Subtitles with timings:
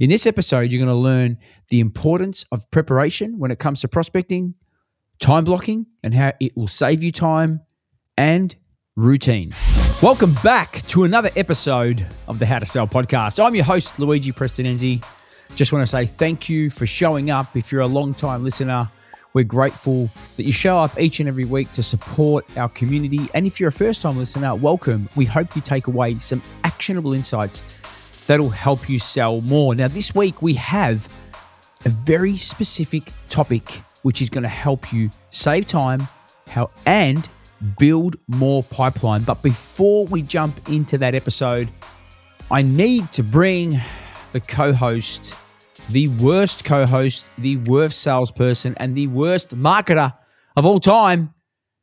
[0.00, 1.38] In this episode, you're going to learn
[1.68, 4.56] the importance of preparation when it comes to prospecting,
[5.20, 7.60] time blocking, and how it will save you time
[8.16, 8.56] and
[8.96, 9.52] routine.
[10.02, 13.38] Welcome back to another episode of the How to Sell podcast.
[13.38, 15.00] I'm your host, Luigi Prestinenzi.
[15.54, 17.56] Just want to say thank you for showing up.
[17.56, 18.90] If you're a long time listener,
[19.32, 23.28] we're grateful that you show up each and every week to support our community.
[23.32, 25.08] And if you're a first time listener, welcome.
[25.14, 27.62] We hope you take away some actionable insights
[28.26, 29.74] that'll help you sell more.
[29.74, 31.08] Now, this week we have
[31.84, 36.06] a very specific topic which is going to help you save time
[36.48, 37.28] how and
[37.78, 39.22] build more pipeline.
[39.22, 41.70] But before we jump into that episode,
[42.50, 43.78] I need to bring
[44.32, 45.34] the co-host,
[45.90, 50.12] the worst co-host, the worst salesperson, and the worst marketer
[50.56, 51.32] of all time,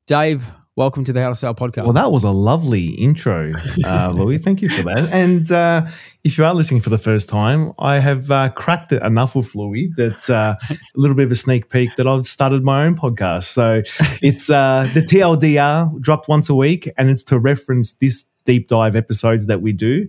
[0.06, 0.52] Dave.
[0.78, 1.84] Welcome to the How to Sell podcast.
[1.84, 3.52] Well, that was a lovely intro,
[3.84, 4.38] uh, Louis.
[4.38, 5.10] Thank you for that.
[5.12, 5.86] And uh,
[6.24, 9.54] if you are listening for the first time, I have uh, cracked it enough with
[9.54, 12.96] Louis that's uh, a little bit of a sneak peek that I've started my own
[12.96, 13.48] podcast.
[13.48, 13.82] So
[14.22, 18.96] it's uh, the TLDR dropped once a week, and it's to reference this deep dive
[18.96, 20.08] episodes that we do.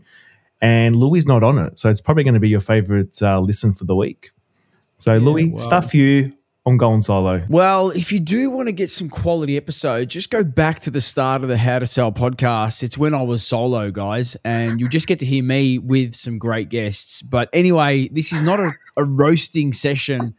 [0.60, 3.74] And Louis not on it, so it's probably going to be your favorite uh, listen
[3.74, 4.30] for the week.
[4.98, 6.32] So, yeah, Louis, stuff you
[6.64, 7.44] I'm going solo.
[7.48, 11.00] Well, if you do want to get some quality episodes, just go back to the
[11.00, 12.84] start of the How to Sell podcast.
[12.84, 16.38] It's when I was solo, guys, and you'll just get to hear me with some
[16.38, 17.20] great guests.
[17.20, 20.34] But anyway, this is not a, a roasting session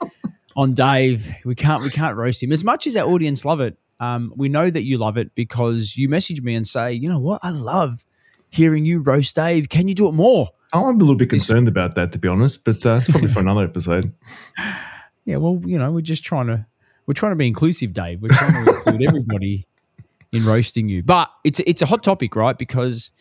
[0.55, 1.27] on Dave.
[1.43, 3.77] We can't we can't roast him as much as our audience love it.
[3.99, 7.19] Um, we know that you love it because you message me and say, you know
[7.19, 8.05] what, I love
[8.49, 9.67] hearing you roast Dave.
[9.67, 10.49] Can you do it more?
[10.71, 13.39] I'm a little bit concerned about that, to be honest, but uh, it's probably for
[13.41, 14.13] another episode.
[15.25, 16.65] Yeah, well, you know, we're just trying to
[17.05, 18.21] we're trying to be inclusive, Dave.
[18.21, 19.67] We're trying to include everybody
[20.31, 21.03] in roasting you.
[21.03, 22.57] But it's it's a hot topic, right?
[22.57, 23.11] Because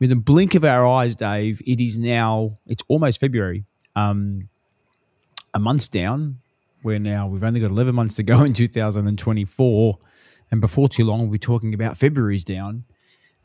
[0.00, 3.64] with a blink of our eyes, Dave, it is now it's almost February.
[3.96, 4.48] Um,
[5.54, 6.38] a month's down.
[6.82, 9.98] We're now we've only got eleven months to go in 2024,
[10.50, 12.84] and before too long we'll be talking about February's down.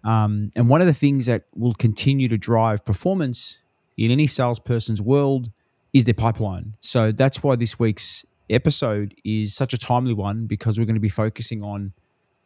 [0.04, 3.60] Um, and one of the things that will continue to drive performance
[3.98, 5.50] in any salesperson's world
[5.94, 6.76] is their pipeline.
[6.80, 11.02] So that's why this week's episode is such a timely one because we're going to
[11.02, 11.94] be focusing on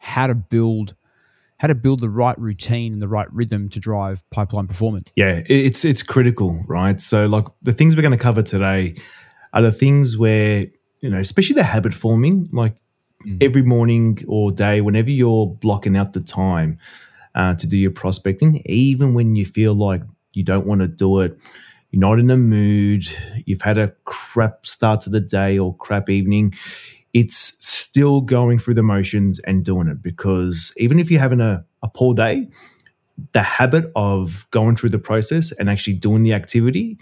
[0.01, 0.95] how to build
[1.59, 5.09] how to build the right routine and the right rhythm to drive pipeline performance.
[5.15, 7.01] Yeah, it's it's critical, right?
[7.01, 8.95] So like the things we're going to cover today
[9.53, 10.67] are the things where,
[10.99, 12.75] you know, especially the habit forming, like
[13.25, 13.43] mm.
[13.43, 16.77] every morning or day whenever you're blocking out the time
[17.33, 20.03] uh, to do your prospecting, even when you feel like
[20.33, 21.39] you don't want to do it,
[21.91, 23.05] you're not in a mood,
[23.45, 26.53] you've had a crap start to the day or crap evening,
[27.13, 31.65] it's still going through the motions and doing it because even if you're having a,
[31.81, 32.47] a poor day,
[33.31, 36.97] the habit of going through the process and actually doing the activity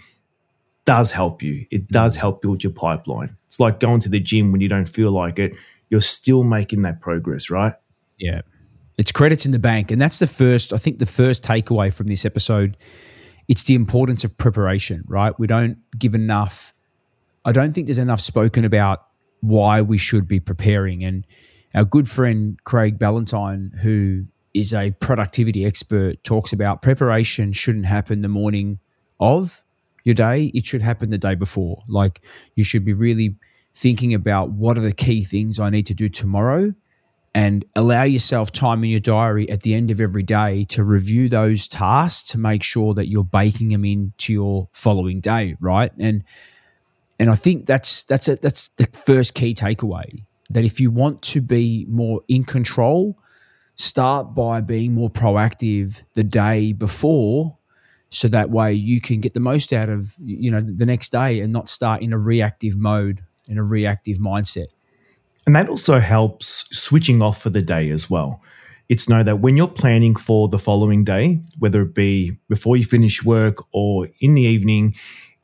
[0.86, 1.66] does help you.
[1.70, 2.20] It does mm.
[2.20, 3.36] help build your pipeline.
[3.46, 5.52] It's like going to the gym when you don't feel like it,
[5.90, 7.74] you're still making that progress, right?
[8.18, 8.42] Yeah.
[8.96, 9.90] It's credits in the bank.
[9.90, 12.76] And that's the first, I think, the first takeaway from this episode
[13.48, 15.38] it's the importance of preparation, right?
[15.38, 16.74] We don't give enough.
[17.44, 19.06] I don't think there's enough spoken about
[19.40, 21.04] why we should be preparing.
[21.04, 21.26] And
[21.74, 24.24] our good friend Craig Ballantyne, who
[24.54, 28.78] is a productivity expert, talks about preparation shouldn't happen the morning
[29.20, 29.62] of
[30.04, 30.50] your day.
[30.54, 31.82] It should happen the day before.
[31.88, 32.22] Like
[32.54, 33.36] you should be really
[33.74, 36.72] thinking about what are the key things I need to do tomorrow
[37.36, 41.28] and allow yourself time in your diary at the end of every day to review
[41.28, 45.92] those tasks to make sure that you're baking them into your following day right?
[45.98, 46.24] And
[47.18, 51.22] and i think that's that's a, that's the first key takeaway that if you want
[51.22, 53.18] to be more in control
[53.74, 57.56] start by being more proactive the day before
[58.10, 61.40] so that way you can get the most out of you know the next day
[61.40, 64.68] and not start in a reactive mode in a reactive mindset
[65.46, 68.42] and that also helps switching off for the day as well.
[68.88, 72.84] It's know that when you're planning for the following day, whether it be before you
[72.84, 74.94] finish work or in the evening,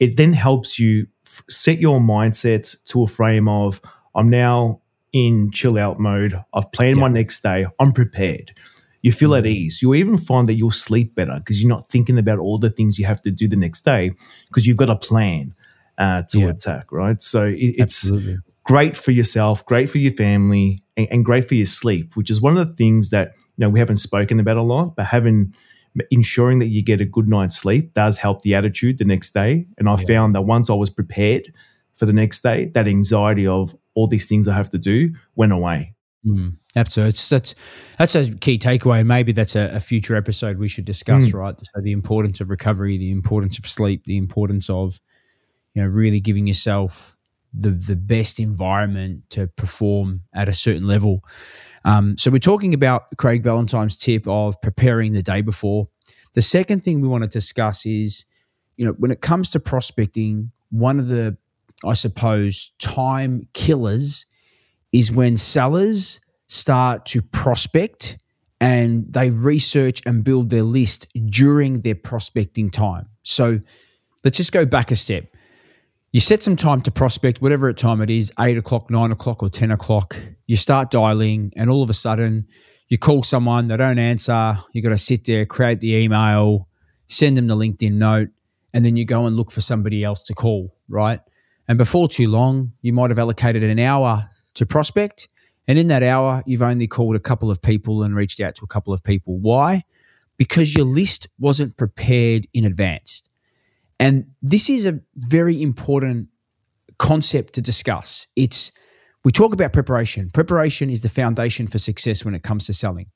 [0.01, 3.81] it then helps you f- set your mindset to a frame of,
[4.15, 4.81] I'm now
[5.13, 6.41] in chill out mode.
[6.53, 7.03] I've planned yeah.
[7.03, 7.67] my next day.
[7.79, 8.53] I'm prepared.
[9.03, 9.53] You feel at mm-hmm.
[9.53, 9.83] ease.
[9.83, 12.99] You'll even find that you'll sleep better because you're not thinking about all the things
[12.99, 14.13] you have to do the next day
[14.49, 15.55] because you've got a plan
[15.99, 16.49] uh, to yeah.
[16.51, 17.21] attack, right?
[17.21, 21.55] So it, it's Absolutely great for yourself, great for your family, and, and, great for
[21.55, 24.57] your sleep, which is one of the things that you know we haven't spoken about
[24.57, 25.55] a lot, but having
[26.11, 29.67] ensuring that you get a good night's sleep does help the attitude the next day.
[29.77, 30.07] And I yeah.
[30.07, 31.53] found that once I was prepared
[31.97, 35.53] for the next day, that anxiety of all these things I have to do went
[35.53, 35.95] away.
[36.27, 37.55] Mm, absolutely, it's, that's
[37.99, 39.05] that's a key takeaway.
[39.05, 41.31] Maybe that's a, a future episode we should discuss.
[41.31, 41.35] Mm.
[41.35, 45.01] Right, so the importance of recovery, the importance of sleep, the importance of
[45.75, 47.17] you know, really giving yourself
[47.55, 51.25] the the best environment to perform at a certain level.
[51.85, 55.89] Um, so we're talking about Craig Ballantyne's tip of preparing the day before.
[56.35, 58.25] The second thing we want to discuss is,
[58.77, 61.37] you know, when it comes to prospecting, one of the,
[61.85, 64.27] I suppose, time killers
[64.93, 68.19] is when sellers start to prospect
[68.61, 73.09] and they research and build their list during their prospecting time.
[73.25, 73.61] So
[74.25, 75.32] let's just go back a step.
[76.13, 79.49] You set some time to prospect, whatever time it is, eight o'clock, nine o'clock, or
[79.49, 80.15] 10 o'clock.
[80.47, 82.49] You start dialing, and all of a sudden,
[82.89, 84.59] you call someone, they don't answer.
[84.75, 86.69] You got to sit there, create the email,
[87.07, 88.29] send them the LinkedIn note,
[88.75, 91.19] and then you go and look for somebody else to call, right?
[91.67, 95.29] And before too long, you might have allocated an hour to prospect.
[95.67, 98.65] And in that hour, you've only called a couple of people and reached out to
[98.65, 99.39] a couple of people.
[99.39, 99.85] Why?
[100.37, 103.31] Because your list wasn't prepared in advance.
[104.03, 106.27] And this is a very important
[106.99, 108.27] concept to discuss.
[108.35, 108.73] It's
[109.25, 110.29] we talk about preparation.
[110.31, 113.07] Preparation is the foundation for success when it comes to selling.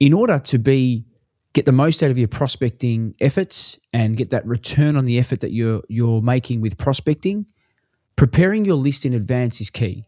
[0.00, 1.06] In order to be
[1.52, 5.38] get the most out of your prospecting efforts and get that return on the effort
[5.38, 7.46] that you're you're making with prospecting,
[8.16, 10.02] preparing your list in advance is key.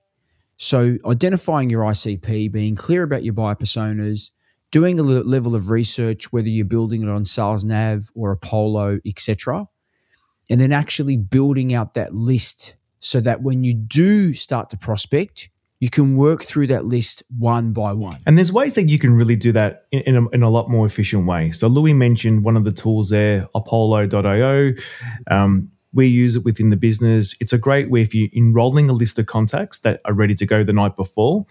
[0.56, 4.32] So identifying your ICP, being clear about your buyer personas,
[4.70, 9.66] doing a level of research, whether you're building it on SalesNav or Apollo, etc.,
[10.50, 15.50] and then actually building out that list so that when you do start to prospect,
[15.80, 18.16] you can work through that list one by one.
[18.26, 20.68] And there's ways that you can really do that in, in, a, in a lot
[20.68, 21.52] more efficient way.
[21.52, 24.72] So Louis mentioned one of the tools there, Apollo.io.
[25.30, 27.34] Um, we use it within the business.
[27.40, 30.46] It's a great way if you're enrolling a list of contacts that are ready to
[30.46, 31.46] go the night before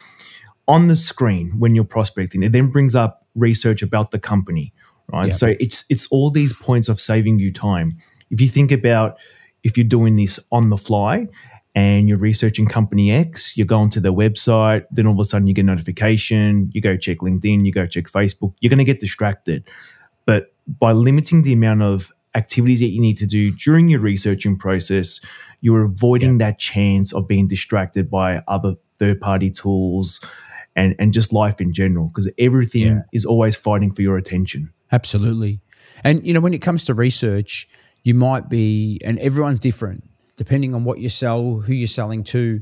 [0.67, 4.73] on the screen when you're prospecting, it then brings up research about the company,
[5.11, 5.27] right?
[5.27, 5.35] Yep.
[5.35, 7.93] So it's it's all these points of saving you time.
[8.29, 9.17] If you think about
[9.63, 11.27] if you're doing this on the fly
[11.75, 15.47] and you're researching company X, you're going to their website, then all of a sudden
[15.47, 18.83] you get a notification, you go check LinkedIn, you go check Facebook, you're going to
[18.83, 19.67] get distracted.
[20.25, 24.57] But by limiting the amount of activities that you need to do during your researching
[24.57, 25.21] process,
[25.61, 30.19] you're avoiding that chance of being distracted by other third party tools,
[30.77, 33.01] and and just life in general because everything yeah.
[33.12, 34.71] is always fighting for your attention.
[34.94, 35.59] Absolutely.
[36.06, 37.68] And you know when it comes to research
[38.03, 40.03] you might be and everyone's different
[40.38, 42.62] depending on what you sell who you're selling to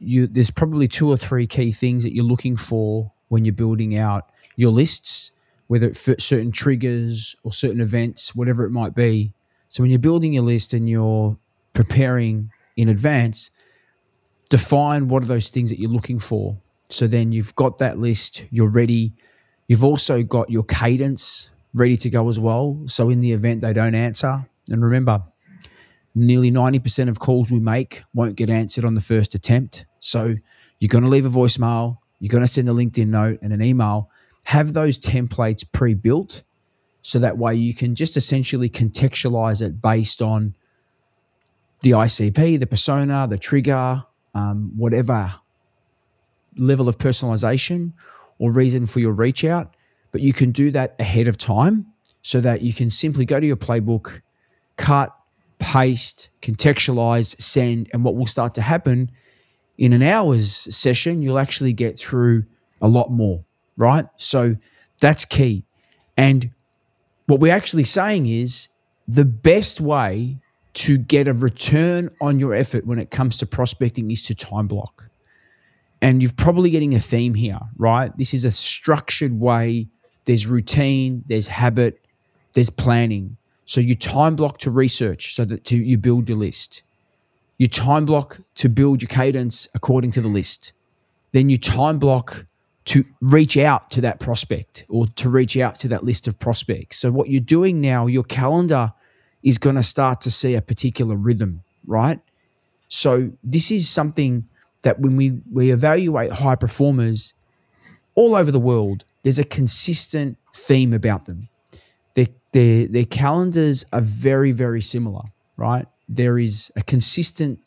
[0.00, 3.96] you there's probably two or three key things that you're looking for when you're building
[3.96, 5.30] out your lists
[5.68, 9.32] whether it's certain triggers or certain events whatever it might be.
[9.68, 11.36] So when you're building your list and you're
[11.74, 13.50] preparing in advance
[14.48, 16.56] define what are those things that you're looking for
[16.88, 19.12] so then you've got that list, you're ready.
[19.68, 22.82] You've also got your cadence ready to go as well.
[22.86, 25.22] So in the event they don't answer, and remember,
[26.14, 29.86] nearly 90% of calls we make won't get answered on the first attempt.
[30.00, 30.34] So
[30.78, 33.62] you're going to leave a voicemail, you're going to send a LinkedIn note and an
[33.62, 34.10] email.
[34.44, 36.44] Have those templates pre built
[37.02, 40.54] so that way you can just essentially contextualize it based on
[41.82, 44.02] the ICP, the persona, the trigger,
[44.34, 45.32] um, whatever
[46.56, 47.92] level of personalization
[48.38, 49.74] or reason for your reach out,
[50.12, 51.86] but you can do that ahead of time
[52.22, 54.20] so that you can simply go to your playbook,
[54.76, 55.16] cut,
[55.58, 59.10] paste, contextualize, send, and what will start to happen
[59.78, 62.44] in an hour's session, you'll actually get through
[62.80, 63.44] a lot more,
[63.76, 64.06] right?
[64.16, 64.56] So
[65.00, 65.64] that's key.
[66.16, 66.50] And
[67.26, 68.68] what we're actually saying is
[69.06, 70.38] the best way
[70.74, 74.66] to get a return on your effort when it comes to prospecting is to time
[74.66, 75.08] block
[76.02, 78.16] and you're probably getting a theme here, right?
[78.16, 79.88] This is a structured way.
[80.24, 82.04] There's routine, there's habit,
[82.54, 83.36] there's planning.
[83.64, 86.82] So you time block to research so that to, you build your list.
[87.58, 90.72] You time block to build your cadence according to the list.
[91.32, 92.44] Then you time block
[92.86, 96.98] to reach out to that prospect or to reach out to that list of prospects.
[96.98, 98.92] So what you're doing now, your calendar
[99.42, 102.20] is going to start to see a particular rhythm, right?
[102.88, 104.46] So this is something
[104.86, 107.34] that when we, we evaluate high performers
[108.14, 111.48] all over the world, there's a consistent theme about them.
[112.14, 115.22] Their, their, their calendars are very, very similar,
[115.56, 115.86] right?
[116.08, 117.58] There is a consistent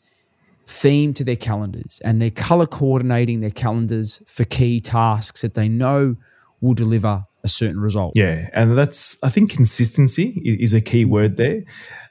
[0.66, 5.68] theme to their calendars and they're color coordinating their calendars for key tasks that they
[5.68, 6.16] know
[6.62, 8.14] will deliver a certain result.
[8.16, 11.64] Yeah, and that's I think consistency is a key word there.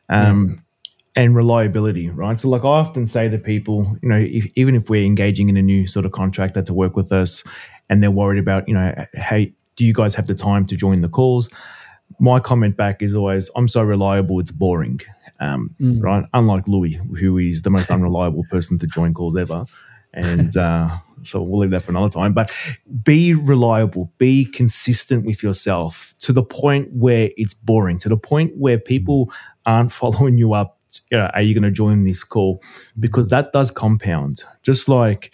[0.07, 0.55] Um, yeah
[1.15, 2.39] and reliability, right?
[2.39, 5.57] So, like I often say to people, you know, if, even if we're engaging in
[5.57, 7.43] a new sort of contractor to work with us,
[7.89, 11.01] and they're worried about, you know, hey, do you guys have the time to join
[11.01, 11.49] the calls?
[12.19, 14.99] My comment back is always, I'm so reliable, it's boring.
[15.39, 16.01] um, mm.
[16.01, 16.25] right?
[16.33, 19.65] Unlike Louis, who is the most unreliable person to join calls ever.
[20.13, 22.33] And uh, so we'll leave that for another time.
[22.33, 22.51] But
[23.03, 28.57] be reliable, be consistent with yourself to the point where it's boring, to the point
[28.57, 29.31] where people
[29.65, 30.78] aren't following you up.
[31.11, 32.61] You know, are you going to join this call?
[32.99, 34.43] Because that does compound.
[34.63, 35.33] Just like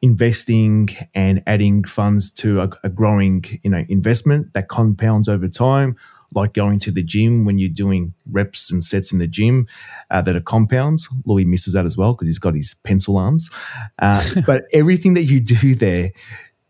[0.00, 5.96] investing and adding funds to a, a growing, you know, investment that compounds over time
[6.34, 9.66] like going to the gym when you're doing reps and sets in the gym
[10.10, 11.08] uh, that are compounds.
[11.24, 13.50] Louis misses that as well because he's got his pencil arms.
[13.98, 16.12] Uh, but everything that you do there,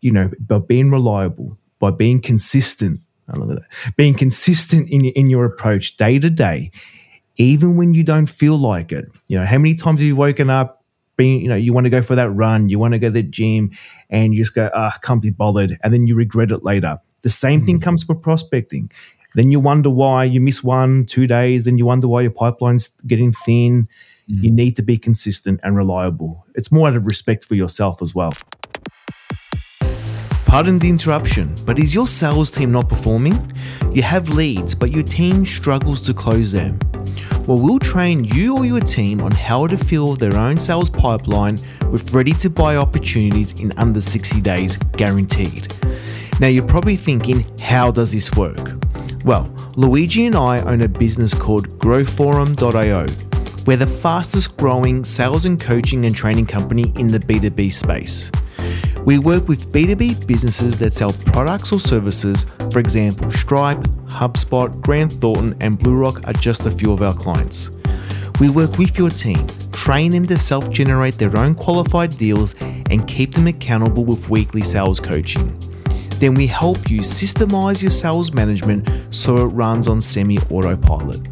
[0.01, 3.63] you know, by being reliable, by being consistent, I love that,
[3.95, 6.71] being consistent in, in your approach day to day,
[7.39, 9.05] even when you don't feel like it.
[9.27, 10.75] You know, how many times have you woken up?
[11.17, 13.11] Being, you know, you want to go for that run, you want to go to
[13.11, 13.71] the gym,
[14.09, 16.97] and you just go, ah, can't be bothered, and then you regret it later.
[17.23, 17.83] The same thing mm.
[17.83, 18.89] comes with prospecting.
[19.35, 21.65] Then you wonder why you miss one, two days.
[21.65, 23.89] Then you wonder why your pipeline's getting thin.
[24.29, 24.43] Mm.
[24.43, 26.45] You need to be consistent and reliable.
[26.55, 28.31] It's more out of respect for yourself as well.
[30.45, 33.53] Pardon the interruption, but is your sales team not performing?
[33.91, 36.79] You have leads, but your team struggles to close them.
[37.49, 41.57] Well, we'll train you or your team on how to fill their own sales pipeline
[41.89, 45.73] with ready to buy opportunities in under 60 days, guaranteed.
[46.39, 48.85] Now, you're probably thinking, how does this work?
[49.25, 53.07] Well, Luigi and I own a business called growthforum.io.
[53.65, 58.29] We're the fastest growing sales and coaching and training company in the B2B space.
[59.05, 65.13] We work with B2B businesses that sell products or services, for example, Stripe, HubSpot, Grant
[65.13, 67.71] Thornton, and BlueRock are just a few of our clients.
[68.39, 72.55] We work with your team, train them to self generate their own qualified deals,
[72.89, 75.57] and keep them accountable with weekly sales coaching
[76.19, 81.27] then we help you systemize your sales management so it runs on semi autopilot.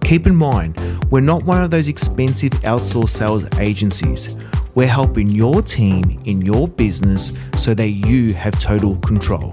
[0.00, 0.78] Keep in mind,
[1.10, 4.36] we're not one of those expensive outsourced sales agencies.
[4.74, 9.50] We're helping your team in your business so that you have total control.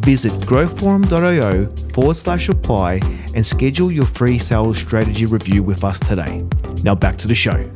[0.00, 3.00] Visit growthforum.io forward slash apply
[3.34, 6.42] and schedule your free sales strategy review with us today.
[6.82, 7.70] Now back to the show.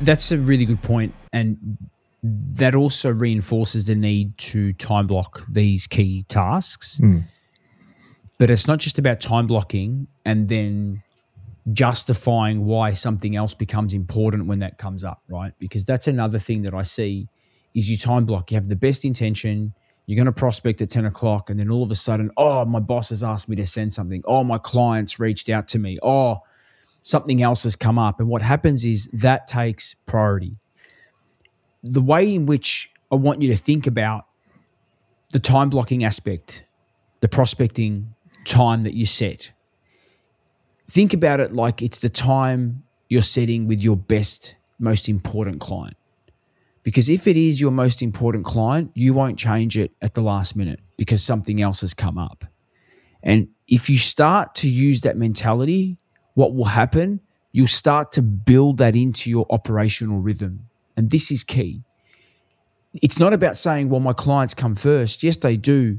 [0.00, 1.12] That's a really good point.
[1.32, 1.78] And
[2.22, 7.00] that also reinforces the need to time block these key tasks.
[7.02, 7.22] Mm.
[8.38, 11.02] But it's not just about time blocking and then
[11.72, 15.52] justifying why something else becomes important when that comes up, right?
[15.58, 17.28] Because that's another thing that I see
[17.74, 18.50] is you time block.
[18.50, 19.74] You have the best intention.
[20.06, 22.78] You're going to prospect at 10 o'clock, and then all of a sudden, oh, my
[22.78, 24.22] boss has asked me to send something.
[24.24, 25.98] Oh, my clients reached out to me.
[26.02, 26.38] Oh,
[27.02, 28.20] something else has come up.
[28.20, 30.56] And what happens is that takes priority
[31.82, 34.26] the way in which I want you to think about
[35.32, 36.64] the time blocking aspect,
[37.20, 39.52] the prospecting time that you set.
[40.88, 45.96] Think about it like it's the time you're setting with your best, most important client.
[46.82, 50.54] Because if it is your most important client, you won't change it at the last
[50.54, 52.44] minute because something else has come up.
[53.24, 55.96] And if you start to use that mentality,
[56.34, 57.20] what will happen?
[57.50, 60.68] You'll start to build that into your operational rhythm.
[60.96, 61.82] And this is key.
[63.02, 65.24] It's not about saying, well, my clients come first.
[65.24, 65.98] Yes, they do.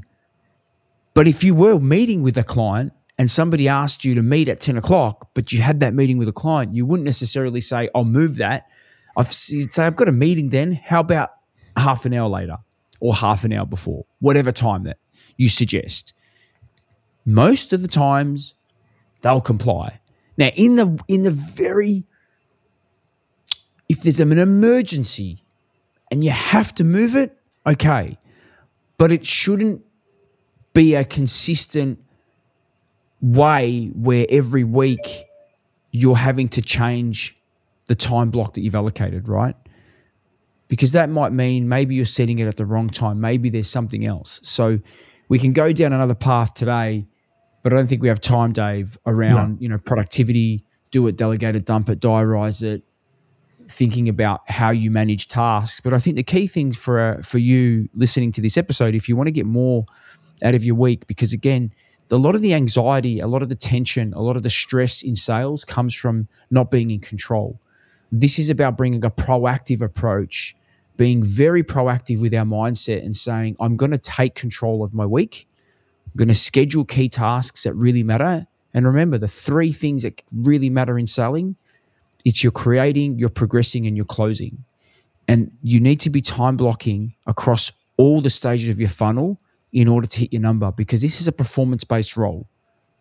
[1.12, 4.60] But if you were meeting with a client and somebody asked you to meet at
[4.60, 8.04] 10 o'clock, but you had that meeting with a client, you wouldn't necessarily say, I'll
[8.04, 8.68] move that.
[9.16, 10.72] I've say, I've got a meeting then.
[10.72, 11.30] How about
[11.76, 12.56] half an hour later
[13.00, 14.98] or half an hour before, whatever time that
[15.36, 16.14] you suggest?
[17.24, 18.54] Most of the times
[19.22, 20.00] they'll comply.
[20.36, 22.04] Now, in the in the very
[23.88, 25.42] if there's an emergency
[26.10, 28.16] and you have to move it, okay.
[28.98, 29.82] But it shouldn't
[30.74, 31.98] be a consistent
[33.20, 35.24] way where every week
[35.90, 37.36] you're having to change
[37.86, 39.56] the time block that you've allocated, right?
[40.68, 43.20] Because that might mean maybe you're setting it at the wrong time.
[43.20, 44.38] Maybe there's something else.
[44.42, 44.78] So
[45.28, 47.06] we can go down another path today,
[47.62, 49.56] but I don't think we have time, Dave, around, no.
[49.60, 52.82] you know, productivity, do it, delegate it, dump it, diarize it,
[53.68, 55.80] thinking about how you manage tasks.
[55.80, 59.08] But I think the key thing for uh, for you listening to this episode, if
[59.08, 59.86] you want to get more
[60.42, 61.72] out of your week, because again,
[62.10, 65.02] a lot of the anxiety, a lot of the tension, a lot of the stress
[65.02, 67.60] in sales comes from not being in control.
[68.10, 70.56] This is about bringing a proactive approach,
[70.96, 75.04] being very proactive with our mindset and saying, I'm going to take control of my
[75.04, 75.46] week.
[76.06, 78.46] I'm going to schedule key tasks that really matter.
[78.72, 81.56] And remember, the three things that really matter in selling
[82.24, 84.64] it's you're creating, you're progressing, and you're closing.
[85.28, 89.40] And you need to be time blocking across all the stages of your funnel
[89.72, 92.48] in order to hit your number because this is a performance based role,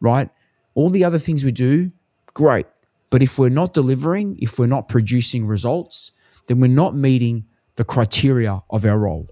[0.01, 0.29] right?
[0.75, 1.91] All the other things we do,
[2.33, 2.65] great.
[3.09, 6.11] But if we're not delivering, if we're not producing results,
[6.47, 7.45] then we're not meeting
[7.75, 9.27] the criteria of our role.